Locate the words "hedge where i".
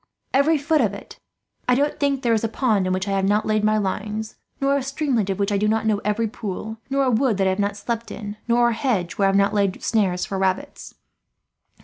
8.73-9.29